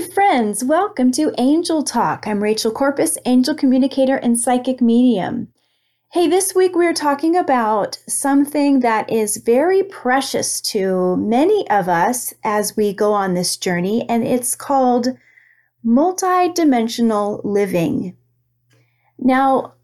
[0.00, 0.62] Friends.
[0.62, 2.26] Welcome to Angel Talk.
[2.26, 5.48] I'm Rachel Corpus, angel communicator and psychic medium.
[6.12, 12.34] Hey, this week we're talking about something that is very precious to many of us
[12.44, 15.08] as we go on this journey, and it's called
[15.84, 18.18] multidimensional living.
[19.18, 19.74] Now,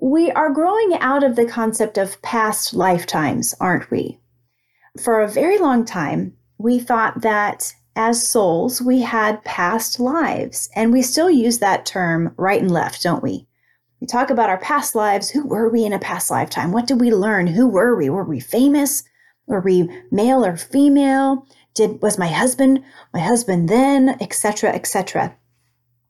[0.00, 4.20] we are growing out of the concept of past lifetimes, aren't we?
[5.02, 10.92] For a very long time, we thought that as souls, we had past lives, and
[10.92, 13.46] we still use that term right and left, don't we?
[14.00, 15.30] We talk about our past lives.
[15.30, 16.72] Who were we in a past lifetime?
[16.72, 17.46] What did we learn?
[17.46, 18.10] Who were we?
[18.10, 19.04] Were we famous?
[19.46, 21.46] Were we male or female?
[21.74, 22.82] Did was my husband
[23.14, 25.36] my husband then, etc., etc.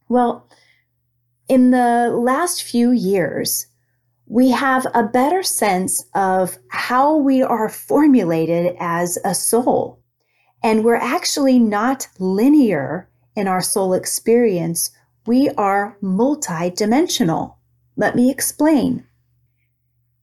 [0.08, 0.48] Well,
[1.48, 3.66] in the last few years,
[4.26, 10.01] we have a better sense of how we are formulated as a soul.
[10.62, 14.90] And we're actually not linear in our soul experience.
[15.26, 17.56] We are multidimensional.
[17.96, 19.06] Let me explain.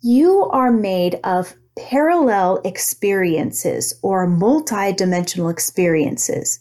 [0.01, 6.59] You are made of parallel experiences or multidimensional experiences.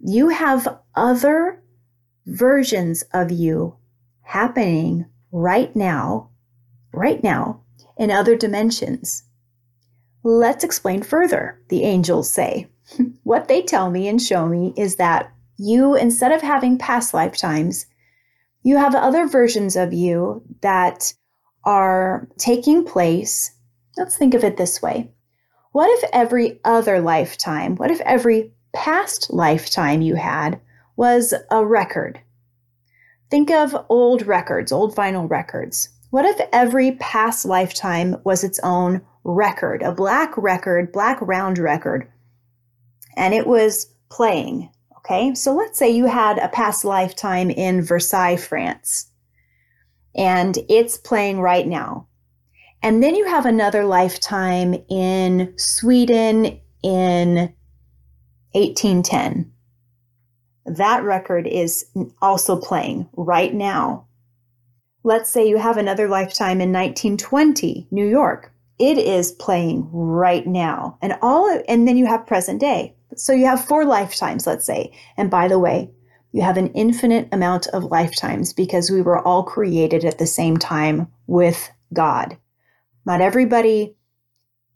[0.00, 1.62] You have other
[2.26, 3.76] versions of you
[4.22, 6.30] happening right now
[6.96, 7.60] right now
[7.96, 9.22] in other dimensions.
[10.24, 12.68] Let's explain further, the angels say.
[13.22, 17.86] What they tell me and show me is that you, instead of having past lifetimes,
[18.62, 21.14] you have other versions of you that
[21.64, 23.52] are taking place.
[23.96, 25.10] Let's think of it this way.
[25.72, 30.60] What if every other lifetime, what if every past lifetime you had
[30.96, 32.20] was a record?
[33.30, 35.88] Think of old records, old vinyl records.
[36.10, 42.08] What if every past lifetime was its own record, a black record, black round record,
[43.16, 44.70] and it was playing?
[44.98, 49.08] Okay, so let's say you had a past lifetime in Versailles, France,
[50.16, 52.08] and it's playing right now.
[52.82, 57.52] And then you have another lifetime in Sweden in
[58.52, 59.52] 1810.
[60.66, 61.86] That record is
[62.20, 64.06] also playing right now.
[65.04, 68.52] Let's say you have another lifetime in 1920, New York.
[68.78, 70.98] It is playing right now.
[71.00, 72.95] And all and then you have present day.
[73.16, 74.92] So you have four lifetimes, let's say.
[75.16, 75.90] And by the way,
[76.32, 80.56] you have an infinite amount of lifetimes because we were all created at the same
[80.56, 82.36] time with God.
[83.04, 83.96] Not everybody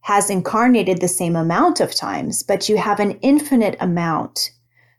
[0.02, 4.50] has incarnated the same amount of times, but you have an infinite amount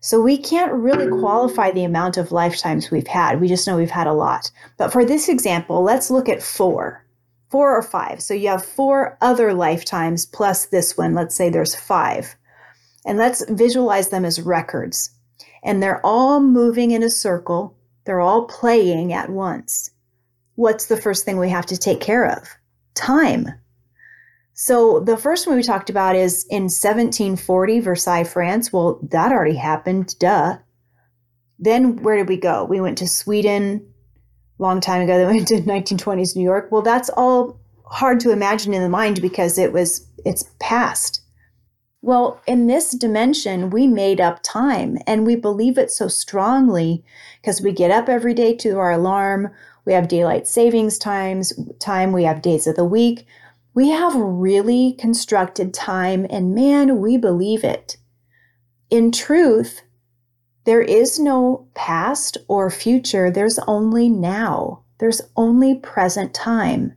[0.03, 3.39] so we can't really qualify the amount of lifetimes we've had.
[3.39, 4.49] We just know we've had a lot.
[4.77, 7.05] But for this example, let's look at four,
[7.51, 8.19] four or five.
[8.19, 11.13] So you have four other lifetimes plus this one.
[11.13, 12.35] Let's say there's five.
[13.05, 15.11] And let's visualize them as records.
[15.63, 19.91] And they're all moving in a circle, they're all playing at once.
[20.55, 22.47] What's the first thing we have to take care of?
[22.93, 23.47] Time.
[24.53, 28.71] So the first one we talked about is in 1740, Versailles, France.
[28.71, 30.57] Well, that already happened, duh.
[31.57, 32.65] Then where did we go?
[32.65, 33.91] We went to Sweden
[34.61, 35.17] long time ago.
[35.17, 36.69] Then we went to 1920s New York.
[36.71, 41.20] Well, that's all hard to imagine in the mind because it was it's past.
[42.03, 47.03] Well, in this dimension, we made up time and we believe it so strongly
[47.39, 49.49] because we get up every day to our alarm.
[49.85, 53.27] We have daylight savings times, time, we have days of the week.
[53.73, 57.97] We have really constructed time, and man, we believe it.
[58.89, 59.83] In truth,
[60.65, 64.83] there is no past or future, there's only now.
[64.97, 66.95] There's only present time.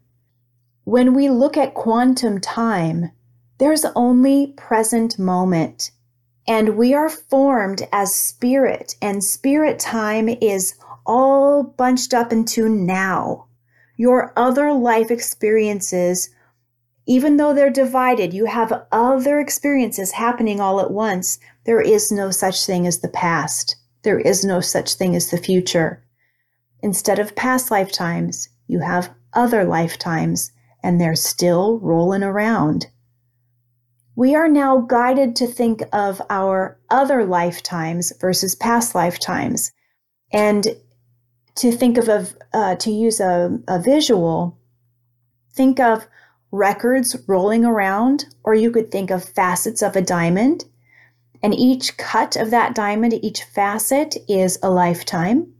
[0.82, 3.12] When we look at quantum time,
[3.58, 5.90] there's only present moment.
[6.46, 10.74] And we are formed as spirit, and spirit time is
[11.06, 13.46] all bunched up into now.
[13.96, 16.30] Your other life experiences
[17.06, 21.38] Even though they're divided, you have other experiences happening all at once.
[21.64, 23.76] There is no such thing as the past.
[24.02, 26.02] There is no such thing as the future.
[26.82, 30.50] Instead of past lifetimes, you have other lifetimes,
[30.82, 32.86] and they're still rolling around.
[34.16, 39.72] We are now guided to think of our other lifetimes versus past lifetimes.
[40.32, 40.66] And
[41.56, 44.58] to think of a, uh, to use a, a visual,
[45.52, 46.06] think of
[46.52, 50.64] records rolling around, or you could think of facets of a diamond.
[51.42, 55.52] And each cut of that diamond, each facet is a lifetime.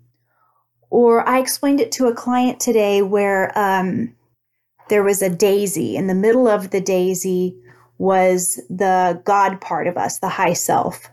[0.90, 4.14] Or I explained it to a client today where um,
[4.88, 5.96] there was a daisy.
[5.96, 7.56] In the middle of the daisy
[7.98, 11.10] was the God part of us, the high self.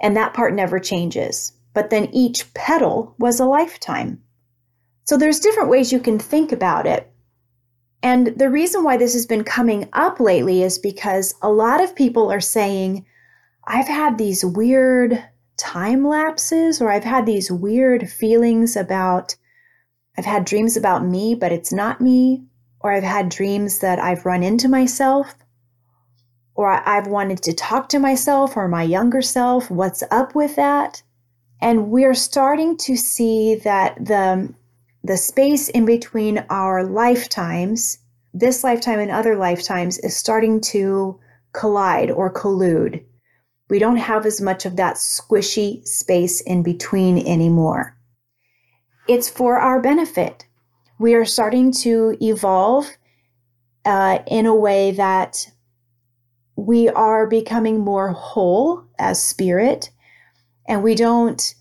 [0.00, 1.52] And that part never changes.
[1.74, 4.22] But then each petal was a lifetime.
[5.04, 7.10] So there's different ways you can think about it.
[8.02, 11.96] And the reason why this has been coming up lately is because a lot of
[11.96, 13.06] people are saying,
[13.66, 15.22] I've had these weird
[15.56, 19.34] time lapses, or I've had these weird feelings about,
[20.16, 22.44] I've had dreams about me, but it's not me,
[22.80, 25.34] or I've had dreams that I've run into myself,
[26.58, 29.70] or I've wanted to talk to myself or my younger self.
[29.70, 31.00] What's up with that?
[31.62, 34.52] And we're starting to see that the
[35.04, 37.98] the space in between our lifetimes,
[38.34, 41.20] this lifetime and other lifetimes, is starting to
[41.52, 43.04] collide or collude.
[43.70, 47.96] We don't have as much of that squishy space in between anymore.
[49.06, 50.44] It's for our benefit.
[50.98, 52.90] We are starting to evolve
[53.84, 55.46] uh, in a way that
[56.58, 59.90] we are becoming more whole as spirit,
[60.66, 61.54] and we don't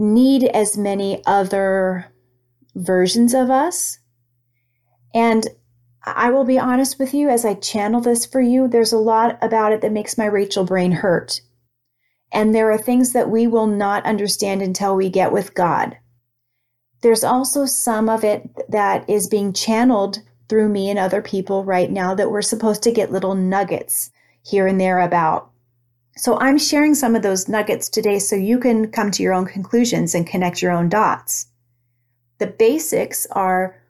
[0.00, 2.06] need as many other
[2.74, 4.00] versions of us.
[5.14, 5.46] And
[6.02, 9.38] I will be honest with you as I channel this for you, there's a lot
[9.40, 11.40] about it that makes my Rachel brain hurt.
[12.32, 15.96] And there are things that we will not understand until we get with God.
[17.02, 20.18] There's also some of it that is being channeled
[20.50, 24.10] through me and other people right now that we're supposed to get little nuggets
[24.42, 25.50] here and there about.
[26.16, 29.46] So I'm sharing some of those nuggets today so you can come to your own
[29.46, 31.46] conclusions and connect your own dots.
[32.38, 33.80] The basics are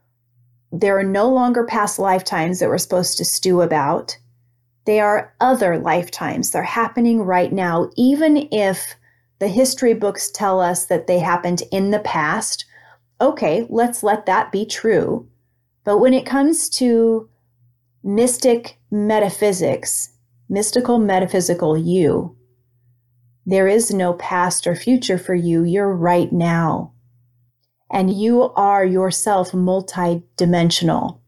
[0.71, 4.17] there are no longer past lifetimes that we're supposed to stew about.
[4.85, 6.51] They are other lifetimes.
[6.51, 8.95] They're happening right now, even if
[9.39, 12.67] the history books tell us that they happened in the past.
[13.21, 15.30] Okay, let's let that be true.
[15.91, 17.29] But when it comes to
[18.05, 20.11] mystic metaphysics,
[20.49, 22.37] mystical metaphysical you,
[23.45, 25.65] there is no past or future for you.
[25.65, 26.93] You're right now
[27.91, 31.19] and you are yourself multidimensional.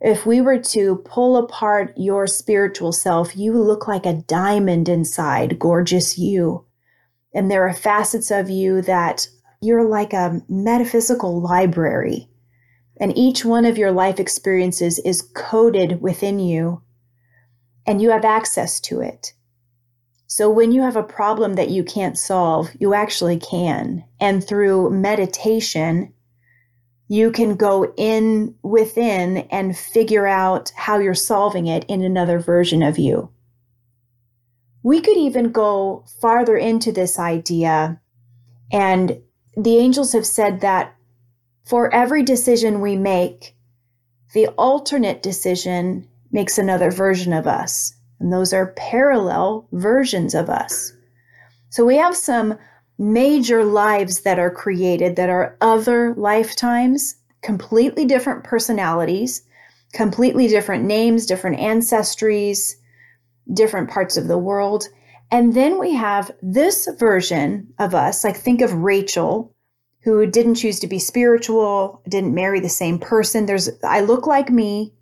[0.00, 5.60] If we were to pull apart your spiritual self, you look like a diamond inside,
[5.60, 6.64] gorgeous you.
[7.32, 9.28] And there are facets of you that
[9.60, 12.28] you're like a metaphysical library.
[13.00, 16.82] And each one of your life experiences is coded within you,
[17.86, 19.32] and you have access to it.
[20.26, 24.04] So when you have a problem that you can't solve, you actually can.
[24.20, 26.14] And through meditation,
[27.08, 32.82] you can go in within and figure out how you're solving it in another version
[32.82, 33.30] of you.
[34.82, 38.00] We could even go farther into this idea.
[38.72, 39.20] And
[39.54, 40.96] the angels have said that
[41.64, 43.54] for every decision we make,
[44.34, 47.94] the alternate decision makes another version of us.
[48.18, 50.92] And those are parallel versions of us.
[51.70, 52.58] So we have some
[52.98, 59.42] major lives that are created that are other lifetimes, completely different personalities,
[59.92, 62.74] completely different names, different ancestries,
[63.52, 64.86] different parts of the world.
[65.30, 69.54] And then we have this version of us, like think of Rachel,
[70.02, 73.46] who didn't choose to be spiritual, didn't marry the same person.
[73.46, 74.92] There's I look like me,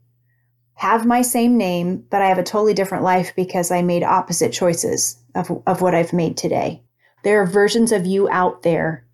[0.74, 4.52] have my same name, but I have a totally different life because I made opposite
[4.52, 6.82] choices of, of what I've made today.
[7.22, 9.06] There are versions of you out there.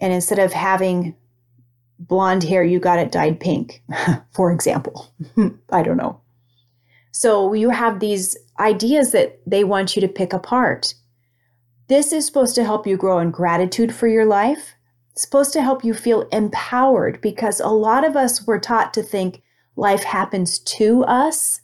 [0.00, 1.14] And instead of having
[1.98, 3.82] blonde hair, you got it dyed pink,
[4.32, 5.12] for example.
[5.70, 6.20] I don't know.
[7.12, 10.94] So you have these ideas that they want you to pick apart.
[11.88, 14.75] This is supposed to help you grow in gratitude for your life.
[15.16, 19.42] Supposed to help you feel empowered because a lot of us were taught to think
[19.74, 21.62] life happens to us.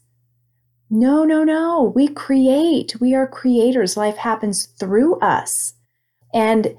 [0.89, 1.93] No, no, no.
[1.95, 3.01] We create.
[3.01, 3.97] We are creators.
[3.97, 5.75] Life happens through us.
[6.33, 6.77] And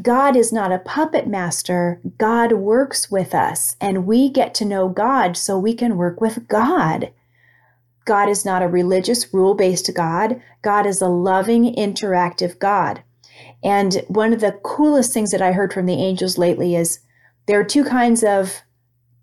[0.00, 2.00] God is not a puppet master.
[2.18, 6.48] God works with us, and we get to know God so we can work with
[6.48, 7.12] God.
[8.04, 10.40] God is not a religious, rule based God.
[10.62, 13.02] God is a loving, interactive God.
[13.64, 17.00] And one of the coolest things that I heard from the angels lately is
[17.46, 18.60] there are two kinds of,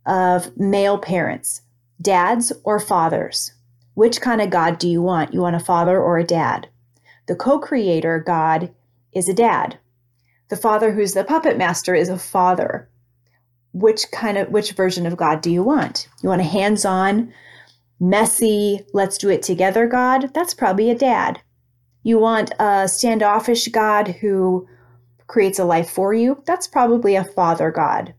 [0.05, 1.61] of male parents
[2.01, 3.53] dads or fathers.
[3.93, 5.35] Which kind of God do you want?
[5.35, 6.67] You want a father or a dad?
[7.27, 8.73] The co creator God
[9.13, 9.77] is a dad.
[10.49, 12.89] The father who's the puppet master is a father.
[13.73, 16.09] Which kind of, which version of God do you want?
[16.23, 17.31] You want a hands on,
[17.99, 20.33] messy, let's do it together God?
[20.33, 21.39] That's probably a dad.
[22.03, 24.67] You want a standoffish God who
[25.27, 26.43] creates a life for you?
[26.45, 28.13] That's probably a father God.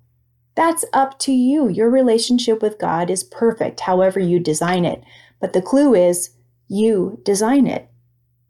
[0.55, 1.69] That's up to you.
[1.69, 5.03] Your relationship with God is perfect, however you design it.
[5.41, 6.31] But the clue is
[6.69, 7.89] you design it,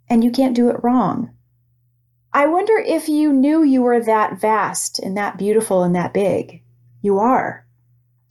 [0.09, 1.31] and you can't do it wrong.
[2.35, 6.63] I wonder if you knew you were that vast and that beautiful and that big.
[7.01, 7.67] You are.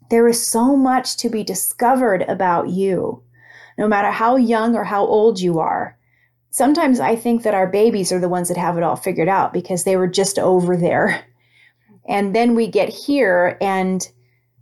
[0.10, 3.24] There is so much to be discovered about you,
[3.78, 5.98] no matter how young or how old you are.
[6.52, 9.54] Sometimes I think that our babies are the ones that have it all figured out
[9.54, 11.26] because they were just over there.
[12.08, 14.08] And then we get here and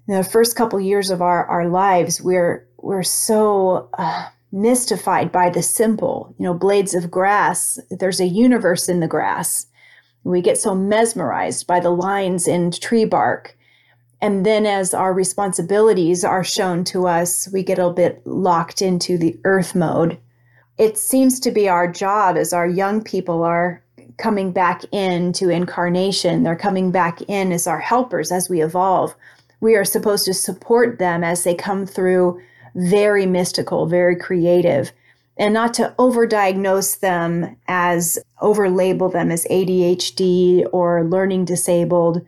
[0.08, 5.62] the first couple years of our, our lives, we're we're so uh, mystified by the
[5.62, 7.78] simple, you know, blades of grass.
[7.92, 9.68] There's a universe in the grass.
[10.24, 13.58] We get so mesmerized by the lines in tree bark
[14.22, 19.18] and then as our responsibilities are shown to us, we get a bit locked into
[19.18, 20.18] the earth mode.
[20.80, 23.84] It seems to be our job as our young people are
[24.18, 26.44] coming back into incarnation.
[26.44, 29.14] They're coming back in as our helpers as we evolve.
[29.60, 32.42] We are supposed to support them as they come through
[32.76, 34.94] very mystical, very creative,
[35.36, 42.26] and not to overdiagnose them as overlabel them as ADHD or learning disabled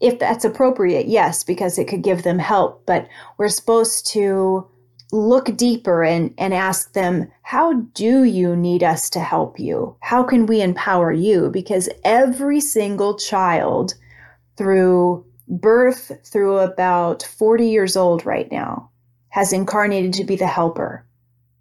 [0.00, 2.84] if that's appropriate, yes, because it could give them help.
[2.84, 4.66] But we're supposed to
[5.12, 9.96] look deeper and, and ask them, how do you need us to help you?
[10.00, 11.50] How can we empower you?
[11.50, 13.94] Because every single child
[14.56, 18.90] through birth through about 40 years old right now
[19.28, 21.06] has incarnated to be the helper.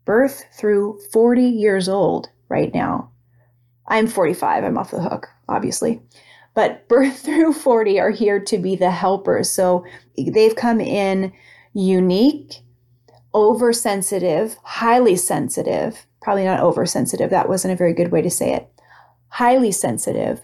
[0.06, 3.12] Birth through 40 years old right now.
[3.88, 6.02] I'm 45, I'm off the hook, obviously
[6.56, 9.52] but birth through 40 are here to be the helpers.
[9.52, 9.86] So
[10.18, 11.32] they've come in
[11.74, 12.62] unique,
[13.36, 17.30] oversensitive, highly sensitive, probably not oversensitive.
[17.30, 18.68] That wasn't a very good way to say it.
[19.28, 20.42] Highly sensitive.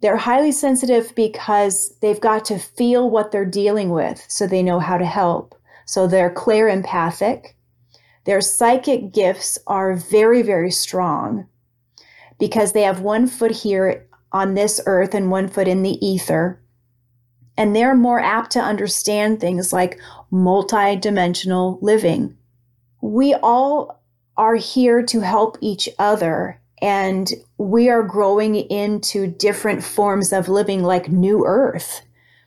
[0.00, 4.80] They're highly sensitive because they've got to feel what they're dealing with so they know
[4.80, 5.54] how to help.
[5.84, 7.54] So they're clairempathic.
[8.24, 11.46] Their psychic gifts are very, very strong
[12.38, 16.60] because they have one foot here on this earth and one foot in the ether.
[17.56, 19.98] And they're more apt to understand things like
[20.32, 22.36] multidimensional living.
[23.00, 24.02] We all
[24.36, 30.82] are here to help each other, and we are growing into different forms of living
[30.82, 32.02] like New Earth.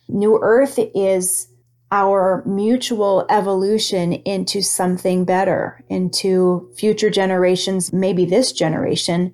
[0.08, 1.48] New Earth is
[1.92, 9.34] our mutual evolution into something better, into future generations, maybe this generation,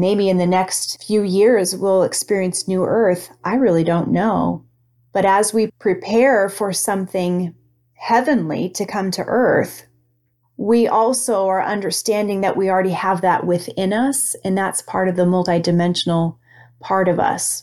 [0.00, 3.30] Maybe in the next few years we'll experience new earth.
[3.44, 4.64] I really don't know.
[5.12, 7.54] But as we prepare for something
[8.02, 9.86] heavenly to come to earth,
[10.56, 15.14] we also are understanding that we already have that within us, and that's part of
[15.14, 16.36] the multidimensional
[16.80, 17.62] part of us.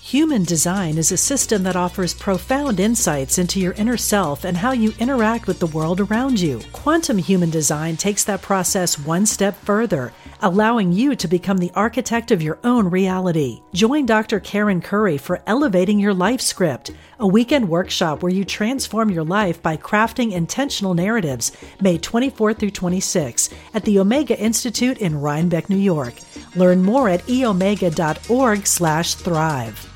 [0.00, 4.72] Human design is a system that offers profound insights into your inner self and how
[4.72, 6.60] you interact with the world around you.
[6.72, 12.30] Quantum human design takes that process one step further, allowing you to become the architect
[12.30, 13.62] of your own reality.
[13.72, 14.40] Join Dr.
[14.40, 19.62] Karen Curry for Elevating Your Life Script, a weekend workshop where you transform your life
[19.62, 25.78] by crafting intentional narratives, May 24 through 26 at the Omega Institute in Rhinebeck, New
[25.78, 26.12] York.
[26.54, 29.90] Learn more at eomega.org/thrive.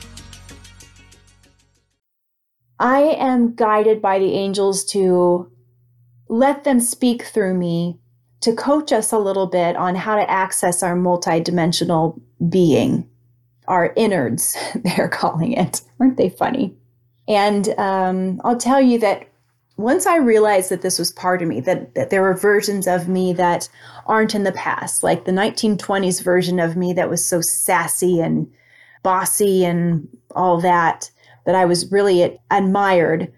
[2.80, 5.52] I am guided by the angels to
[6.30, 7.98] let them speak through me
[8.40, 13.08] to coach us a little bit on how to access our multidimensional being,
[13.66, 15.82] our innards, they're calling it.
[16.00, 16.76] Aren't they funny?
[17.26, 19.28] And um, I'll tell you that
[19.76, 23.08] once I realized that this was part of me, that, that there were versions of
[23.08, 23.68] me that
[24.06, 28.50] aren't in the past, like the 1920s version of me that was so sassy and
[29.04, 31.10] bossy and all that
[31.46, 33.32] that I was really admired.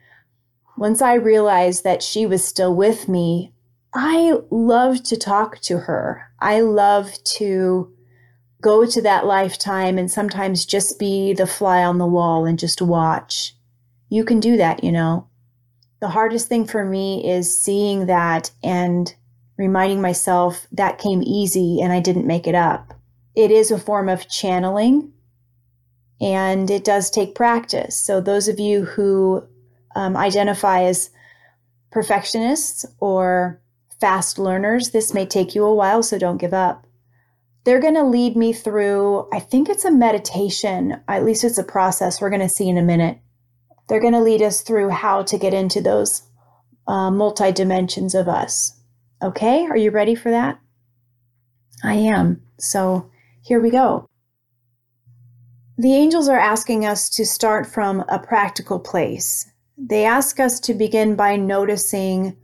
[0.79, 3.53] Once I realized that she was still with me,
[3.93, 6.31] I love to talk to her.
[6.39, 7.93] I love to
[8.63, 12.83] go to that lifetime and sometimes just be the fly on the wall and just
[12.83, 13.57] watch.
[14.09, 15.29] You can do that, you know.
[16.01, 19.15] The hardest thing for me is seeing that and
[19.57, 22.95] reminding myself that came easy and I didn't make it up.
[23.35, 25.13] It is a form of channeling
[26.21, 27.97] and it does take practice.
[27.97, 29.47] So, those of you who
[29.95, 31.11] um, identify as
[31.91, 33.61] perfectionists or
[34.01, 36.87] fast learners, this may take you a while, so don't give up.
[37.65, 41.65] They're going to lead me through, I think it's a meditation, at least it's a
[41.65, 43.19] process we're going to see in a minute.
[43.89, 46.23] They're going to lead us through how to get into those
[46.87, 48.77] uh, multi dimensions of us.
[49.23, 50.59] Okay, are you ready for that?
[51.85, 52.43] I am.
[52.59, 53.11] So
[53.43, 54.07] here we go.
[55.77, 59.51] The angels are asking us to start from a practical place.
[59.79, 62.37] They ask us to begin by noticing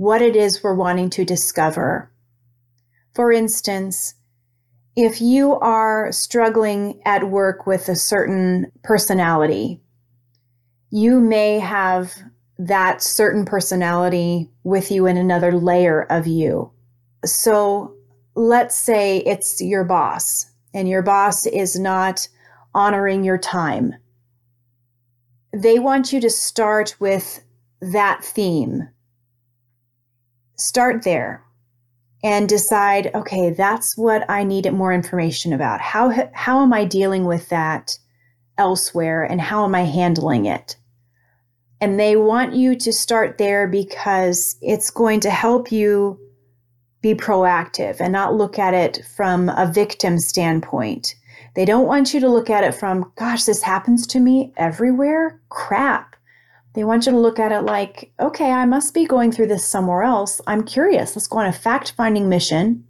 [0.00, 2.10] what it is we're wanting to discover.
[3.12, 4.14] For instance,
[4.96, 9.78] if you are struggling at work with a certain personality,
[10.88, 12.14] you may have
[12.58, 16.72] that certain personality with you in another layer of you.
[17.26, 17.94] So
[18.34, 22.26] let's say it's your boss, and your boss is not
[22.74, 23.94] honoring your time.
[25.52, 27.44] They want you to start with
[27.82, 28.88] that theme.
[30.60, 31.42] Start there
[32.22, 35.80] and decide okay, that's what I need more information about.
[35.80, 37.98] How, how am I dealing with that
[38.58, 40.76] elsewhere and how am I handling it?
[41.80, 46.20] And they want you to start there because it's going to help you
[47.00, 51.14] be proactive and not look at it from a victim standpoint.
[51.56, 55.40] They don't want you to look at it from, gosh, this happens to me everywhere.
[55.48, 56.09] Crap.
[56.74, 59.66] They want you to look at it like, okay, I must be going through this
[59.66, 60.40] somewhere else.
[60.46, 61.16] I'm curious.
[61.16, 62.86] Let's go on a fact finding mission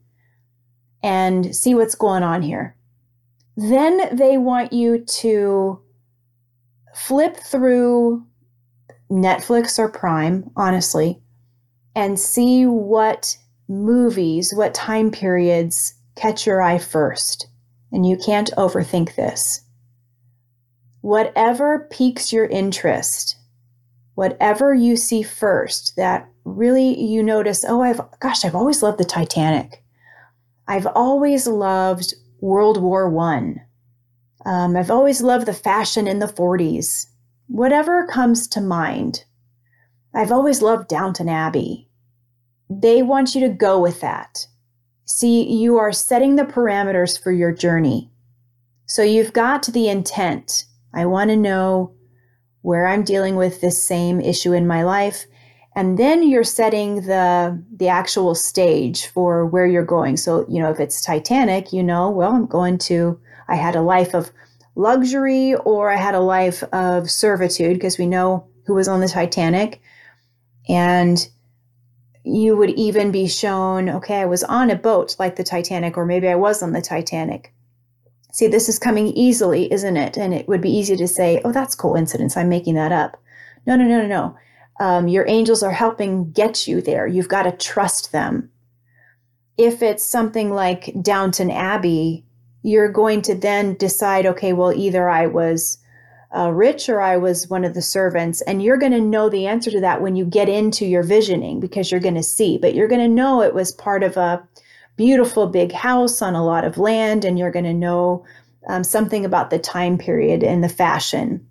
[1.02, 2.76] and see what's going on here.
[3.56, 5.80] Then they want you to
[6.94, 8.26] flip through
[9.10, 11.20] Netflix or Prime, honestly,
[11.94, 13.36] and see what
[13.68, 17.48] movies, what time periods catch your eye first
[17.92, 19.62] and you can't overthink this.
[21.00, 23.36] Whatever piques your interest,
[24.14, 29.04] whatever you see first that really you notice, oh, I've, gosh, I've always loved the
[29.04, 29.82] Titanic.
[30.68, 33.60] I've always loved World War One.
[34.44, 37.06] Um, I've always loved the fashion in the 40s.
[37.48, 39.24] Whatever comes to mind.
[40.14, 41.88] I've always loved Downton Abbey.
[42.68, 44.46] They want you to go with that.
[45.04, 48.10] See, you are setting the parameters for your journey.
[48.86, 50.64] So you've got the intent.
[50.94, 51.92] I want to know
[52.62, 55.26] where I'm dealing with this same issue in my life.
[55.76, 60.16] And then you're setting the the actual stage for where you're going.
[60.16, 63.18] So, you know, if it's Titanic, you know, well, I'm going to
[63.48, 64.30] I had a life of
[64.74, 69.08] luxury or I had a life of servitude because we know who was on the
[69.08, 69.80] Titanic.
[70.68, 71.28] And
[72.24, 76.04] you would even be shown, okay, I was on a boat like the Titanic, or
[76.04, 77.52] maybe I was on the Titanic.
[78.32, 80.16] See, this is coming easily, isn't it?
[80.16, 82.36] And it would be easy to say, oh, that's coincidence.
[82.36, 83.20] I'm making that up.
[83.66, 84.36] No, no, no, no, no.
[84.84, 87.06] Um, your angels are helping get you there.
[87.06, 88.50] You've got to trust them.
[89.58, 92.24] If it's something like Downton Abbey,
[92.62, 95.78] you're going to then decide, okay, well, either I was
[96.34, 98.40] uh, rich or I was one of the servants.
[98.42, 101.60] And you're going to know the answer to that when you get into your visioning
[101.60, 104.46] because you're going to see, but you're going to know it was part of a
[104.96, 108.24] beautiful big house on a lot of land, and you're going to know
[108.68, 111.46] um, something about the time period and the fashion.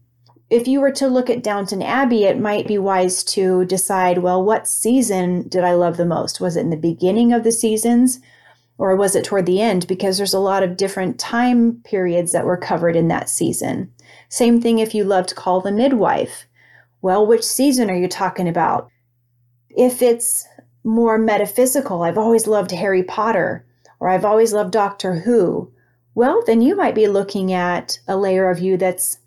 [0.50, 4.44] If you were to look at Downton Abbey, it might be wise to decide well,
[4.44, 6.42] what season did I love the most?
[6.42, 8.20] Was it in the beginning of the seasons?
[8.80, 9.88] Or was it toward the end?
[9.88, 13.92] Because there's a lot of different time periods that were covered in that season.
[14.30, 16.48] Same thing if you loved Call the Midwife.
[17.02, 18.90] Well, which season are you talking about?
[19.70, 20.48] If it's
[20.84, 23.66] more metaphysical, I've always loved Harry Potter,
[24.00, 25.72] or I've always loved Doctor Who,
[26.16, 29.20] well, then you might be looking at a layer of you that's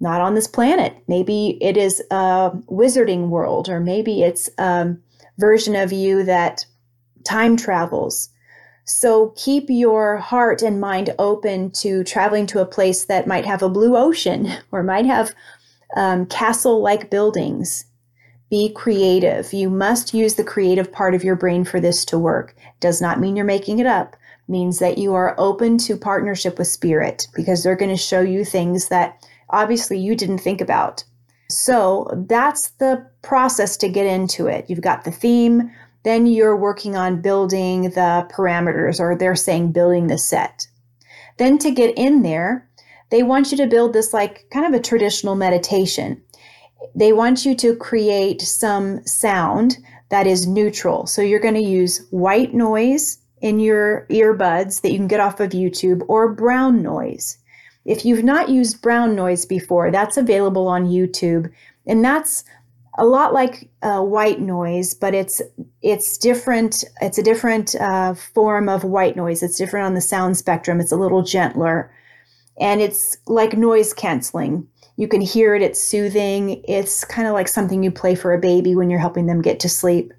[0.00, 0.96] not on this planet.
[1.06, 4.96] Maybe it is a wizarding world, or maybe it's a
[5.38, 6.64] version of you that
[7.24, 8.30] time travels.
[8.84, 13.62] So keep your heart and mind open to traveling to a place that might have
[13.62, 15.34] a blue ocean or might have
[15.96, 17.84] um, castle like buildings.
[18.50, 19.52] Be creative.
[19.52, 22.56] You must use the creative part of your brain for this to work.
[22.80, 24.16] Does not mean you're making it up.
[24.48, 28.44] Means that you are open to partnership with spirit because they're going to show you
[28.44, 31.04] things that obviously you didn't think about.
[31.48, 34.68] So that's the process to get into it.
[34.68, 35.70] You've got the theme,
[36.02, 40.66] then you're working on building the parameters, or they're saying building the set.
[41.36, 42.68] Then to get in there,
[43.10, 46.22] they want you to build this like kind of a traditional meditation.
[46.94, 49.78] They want you to create some sound
[50.10, 51.06] that is neutral.
[51.06, 55.40] So you're going to use white noise in your earbuds that you can get off
[55.40, 57.38] of YouTube or brown noise.
[57.84, 61.50] If you've not used brown noise before, that's available on YouTube.
[61.86, 62.44] And that's
[62.98, 65.40] a lot like uh, white noise, but it's
[65.80, 66.84] it's different.
[67.00, 69.42] It's a different uh, form of white noise.
[69.42, 70.80] It's different on the sound spectrum.
[70.80, 71.90] It's a little gentler,
[72.60, 74.66] and it's like noise canceling.
[75.00, 75.62] You can hear it.
[75.62, 76.62] It's soothing.
[76.68, 79.58] It's kind of like something you play for a baby when you're helping them get
[79.60, 80.12] to sleep.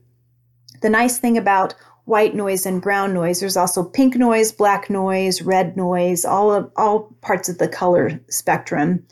[0.82, 3.40] The nice thing about white noise and brown noise.
[3.40, 8.20] There's also pink noise, black noise, red noise, all of all parts of the color
[8.28, 9.06] spectrum.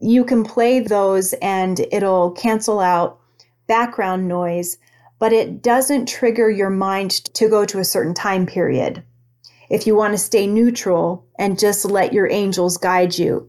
[0.00, 3.18] You can play those and it'll cancel out
[3.66, 4.76] background noise,
[5.18, 9.02] but it doesn't trigger your mind to go to a certain time period.
[9.70, 13.48] If you want to stay neutral and just let your angels guide you.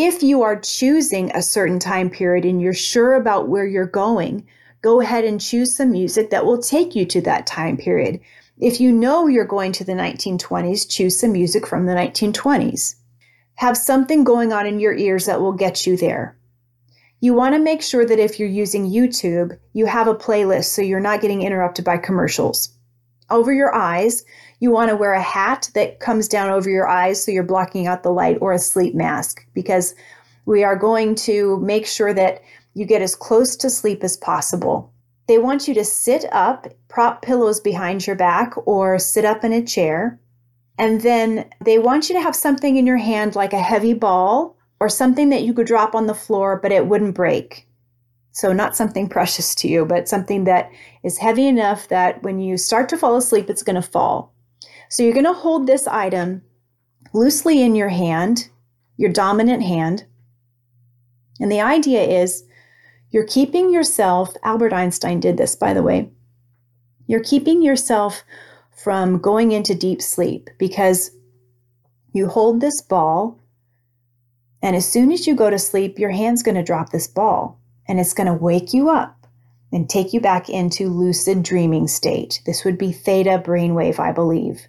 [0.00, 4.46] If you are choosing a certain time period and you're sure about where you're going,
[4.80, 8.20] go ahead and choose some music that will take you to that time period.
[8.60, 12.94] If you know you're going to the 1920s, choose some music from the 1920s.
[13.56, 16.38] Have something going on in your ears that will get you there.
[17.18, 20.80] You want to make sure that if you're using YouTube, you have a playlist so
[20.80, 22.68] you're not getting interrupted by commercials.
[23.30, 24.24] Over your eyes,
[24.60, 27.86] you want to wear a hat that comes down over your eyes so you're blocking
[27.86, 29.94] out the light or a sleep mask because
[30.46, 32.42] we are going to make sure that
[32.74, 34.92] you get as close to sleep as possible.
[35.26, 39.52] They want you to sit up, prop pillows behind your back, or sit up in
[39.52, 40.18] a chair.
[40.78, 44.56] And then they want you to have something in your hand like a heavy ball
[44.80, 47.67] or something that you could drop on the floor, but it wouldn't break.
[48.32, 50.70] So, not something precious to you, but something that
[51.02, 54.32] is heavy enough that when you start to fall asleep, it's going to fall.
[54.90, 56.42] So, you're going to hold this item
[57.12, 58.48] loosely in your hand,
[58.96, 60.04] your dominant hand.
[61.40, 62.44] And the idea is
[63.10, 66.10] you're keeping yourself, Albert Einstein did this, by the way,
[67.06, 68.22] you're keeping yourself
[68.76, 71.10] from going into deep sleep because
[72.12, 73.40] you hold this ball,
[74.62, 77.60] and as soon as you go to sleep, your hand's going to drop this ball
[77.88, 79.26] and it's going to wake you up
[79.72, 82.40] and take you back into lucid dreaming state.
[82.46, 84.66] This would be theta brainwave, I believe.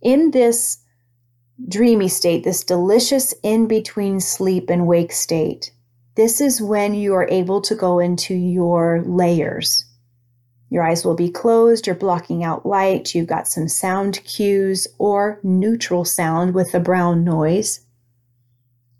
[0.00, 0.78] In this
[1.68, 5.72] dreamy state, this delicious in between sleep and wake state,
[6.16, 9.86] this is when you are able to go into your layers.
[10.68, 15.38] Your eyes will be closed, you're blocking out light, you've got some sound cues or
[15.42, 17.81] neutral sound with the brown noise.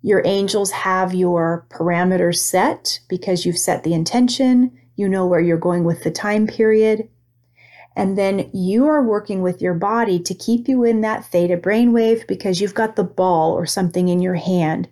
[0.02, 5.56] Your angels have your parameters set because you've set the intention, you know where you're
[5.56, 7.08] going with the time period.
[7.94, 12.26] And then you are working with your body to keep you in that theta brainwave
[12.26, 14.88] because you've got the ball or something in your hand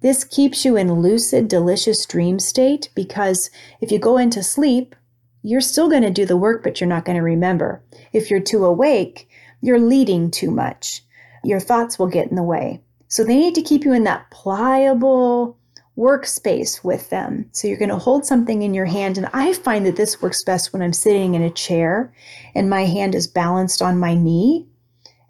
[0.00, 4.94] this keeps you in lucid, delicious dream state because if you go into sleep,
[5.42, 7.82] you're still going to do the work, but you're not going to remember.
[8.12, 9.28] If you're too awake,
[9.60, 11.02] you're leading too much.
[11.42, 12.82] Your thoughts will get in the way.
[13.08, 15.58] So they need to keep you in that pliable
[15.98, 17.48] workspace with them.
[17.52, 19.18] So you're going to hold something in your hand.
[19.18, 22.12] And I find that this works best when I'm sitting in a chair
[22.54, 24.66] and my hand is balanced on my knee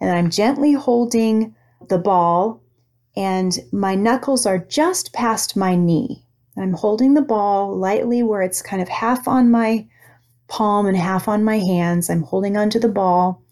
[0.01, 1.55] and I'm gently holding
[1.89, 2.63] the ball
[3.17, 6.25] and my knuckles are just past my knee.
[6.57, 9.87] I'm holding the ball lightly where it's kind of half on my
[10.49, 12.11] palm and half on my hands.
[12.11, 13.43] I'm holding onto the ball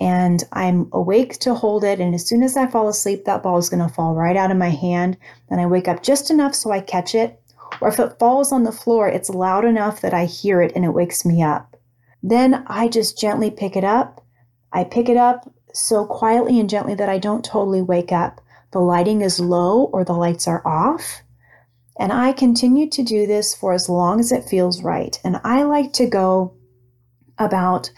[0.00, 2.00] and I'm awake to hold it.
[2.00, 4.50] And as soon as I fall asleep, that ball is going to fall right out
[4.50, 5.16] of my hand.
[5.48, 7.40] Then I wake up just enough so I catch it.
[7.80, 10.84] Or if it falls on the floor, it's loud enough that I hear it and
[10.84, 11.76] it wakes me up.
[12.22, 14.24] Then I just gently pick it up.
[14.72, 18.80] I pick it up so quietly and gently that I don't totally wake up the
[18.80, 21.22] lighting is low or the lights are off.
[21.98, 25.18] And I continue to do this for as long as it feels right.
[25.24, 26.54] And I like to go
[27.38, 27.90] about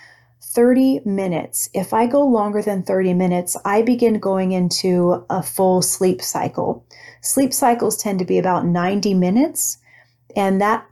[0.50, 1.70] 30 minutes.
[1.72, 6.84] If I go longer than 30 minutes, I begin going into a full sleep cycle.
[7.22, 9.78] Sleep cycles tend to be about 90 minutes,
[10.34, 10.86] and that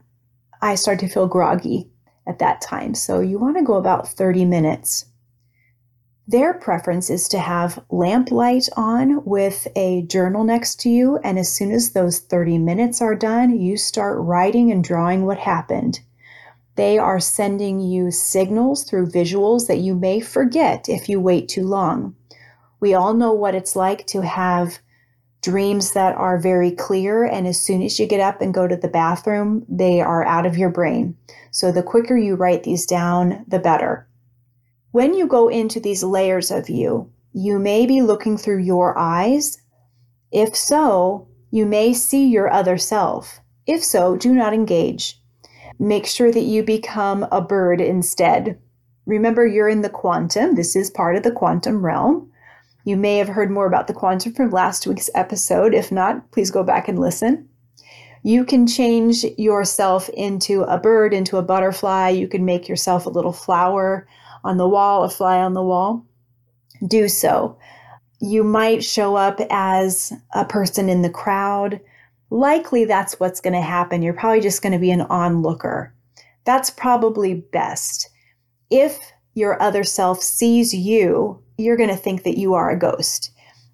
[0.61, 1.89] I start to feel groggy
[2.27, 2.93] at that time.
[2.95, 5.05] So you want to go about 30 minutes.
[6.27, 11.17] Their preference is to have lamplight on with a journal next to you.
[11.23, 15.39] And as soon as those 30 minutes are done, you start writing and drawing what
[15.39, 16.01] happened.
[16.79, 21.65] They are sending you signals through visuals that you may forget if you wait too
[21.65, 22.15] long.
[22.79, 24.79] We all know what it's like to have
[25.41, 28.77] dreams that are very clear, and as soon as you get up and go to
[28.77, 31.17] the bathroom, they are out of your brain.
[31.51, 34.07] So the quicker you write these down, the better.
[34.91, 39.61] When you go into these layers of you, you may be looking through your eyes.
[40.31, 43.41] If so, you may see your other self.
[43.67, 45.18] If so, do not engage.
[45.79, 48.59] Make sure that you become a bird instead.
[49.05, 50.55] Remember, you're in the quantum.
[50.55, 52.29] This is part of the quantum realm.
[52.83, 55.73] You may have heard more about the quantum from last week's episode.
[55.73, 57.47] If not, please go back and listen.
[58.23, 62.09] You can change yourself into a bird, into a butterfly.
[62.09, 64.07] You can make yourself a little flower
[64.43, 66.05] on the wall, a fly on the wall.
[66.85, 67.57] Do so.
[68.19, 71.79] You might show up as a person in the crowd.
[72.29, 74.01] Likely that's what's going to happen.
[74.01, 75.93] You're probably just going to be an onlooker.
[76.45, 78.09] That's probably best.
[78.69, 78.99] If
[79.33, 83.31] your other self sees you, you're going to think that you are a ghost,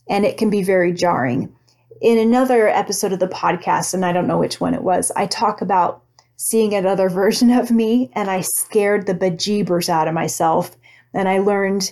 [0.10, 1.54] and it can be very jarring.
[2.02, 5.28] In another episode of the podcast, and I don't know which one it was, I
[5.28, 6.04] talk about
[6.36, 10.76] seeing another version of me, and I scared the bejeebers out of myself.
[11.14, 11.92] And I learned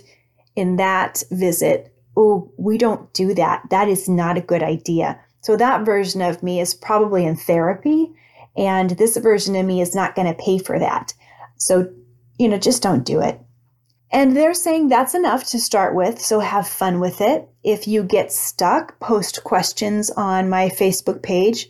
[0.55, 3.63] in that visit, oh, we don't do that.
[3.69, 5.19] That is not a good idea.
[5.43, 8.11] So that version of me is probably in therapy,
[8.57, 11.13] and this version of me is not going to pay for that.
[11.57, 11.91] So,
[12.39, 13.39] you know, just don't do it.
[14.11, 17.49] And they're saying that's enough to start with, so have fun with it.
[17.63, 21.67] If you get stuck, post questions on my Facebook page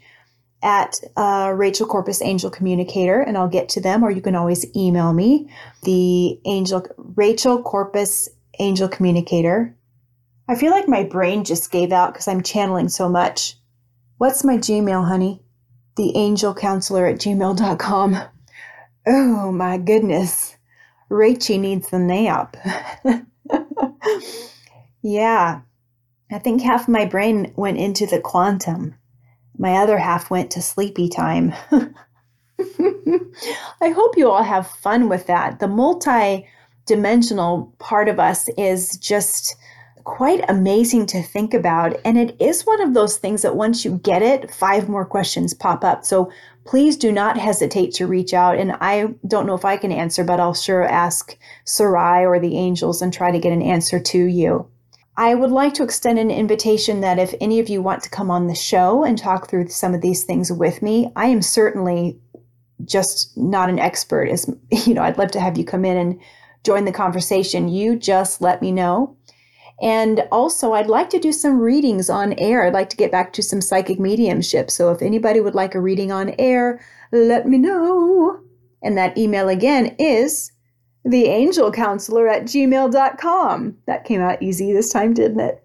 [0.62, 4.65] at uh, Rachel Corpus Angel Communicator, and I'll get to them, or you can always
[4.75, 5.49] email me,
[5.83, 9.75] the Angel Rachel Corpus Angel Communicator.
[10.47, 13.55] I feel like my brain just gave out because I'm channeling so much.
[14.17, 15.41] What's my Gmail, honey?
[15.95, 18.17] The at gmail.com.
[19.06, 20.56] Oh my goodness.
[21.10, 22.56] Rachie needs the nap.
[25.02, 25.62] yeah.
[26.32, 28.95] I think half my brain went into the quantum.
[29.58, 31.54] My other half went to sleepy time.
[33.82, 35.60] I hope you all have fun with that.
[35.60, 36.47] The multi
[36.86, 39.56] dimensional part of us is just
[40.03, 41.95] quite amazing to think about.
[42.05, 45.53] And it is one of those things that once you get it, five more questions
[45.53, 46.05] pop up.
[46.05, 46.31] So
[46.65, 48.57] please do not hesitate to reach out.
[48.57, 52.57] And I don't know if I can answer, but I'll sure ask Sarai or the
[52.57, 54.67] angels and try to get an answer to you.
[55.15, 58.31] I would like to extend an invitation that if any of you want to come
[58.31, 62.19] on the show and talk through some of these things with me, I am certainly
[62.83, 64.27] just not an expert.
[64.29, 66.19] As you know, I'd love to have you come in and
[66.63, 67.67] join the conversation.
[67.67, 69.15] You just let me know.
[69.81, 72.65] And also, I'd like to do some readings on air.
[72.65, 74.69] I'd like to get back to some psychic mediumship.
[74.69, 76.79] So if anybody would like a reading on air,
[77.12, 78.39] let me know.
[78.81, 80.51] And that email again is
[81.07, 83.77] theangelcounselor at gmail.com.
[83.88, 85.62] That came out easy this time, didn't it?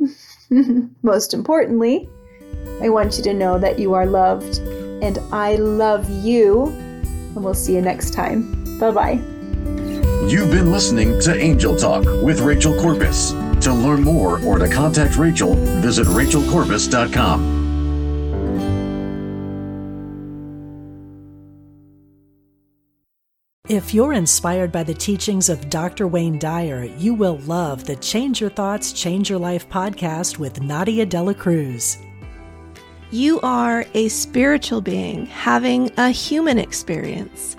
[1.03, 2.09] Most importantly,
[2.83, 4.59] I want you to know that you are loved
[5.03, 6.67] and I love you.
[6.67, 8.79] And we'll see you next time.
[8.79, 9.21] Bye bye.
[10.29, 13.33] You've been listening to Angel Talk with Rachel Corpus.
[13.69, 17.59] To learn more or to contact Rachel, visit rachelcorpus.com.
[23.69, 26.09] If you're inspired by the teachings of Dr.
[26.09, 31.05] Wayne Dyer, you will love the Change Your Thoughts, Change Your Life podcast with Nadia
[31.05, 31.99] Dela Cruz.
[33.11, 37.59] You are a spiritual being having a human experience.